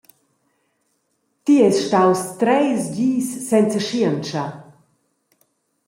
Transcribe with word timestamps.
Ti 1.43 1.55
eis 1.67 1.77
staus 1.85 2.21
treis 2.39 2.83
dis 2.95 3.27
senza 3.49 3.79
schientscha! 3.87 4.45